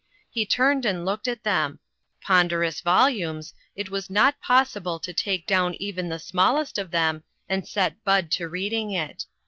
He 0.31 0.47
turned 0.47 0.83
and 0.83 1.05
looked 1.05 1.27
at 1.27 1.43
them; 1.43 1.77
pon 2.23 2.49
derous 2.49 2.81
volumes, 2.81 3.53
it 3.75 3.91
was 3.91 4.09
not 4.09 4.41
possible 4.41 4.97
to 4.99 5.13
take 5.13 5.45
down 5.45 5.75
even 5.75 6.09
the 6.09 6.17
smallest 6.17 6.79
of 6.79 6.89
them 6.89 7.23
and 7.47 7.67
set 7.67 8.03
Bud 8.03 8.31
to 8.31 8.47
reading 8.47 8.93
it. 8.93 9.27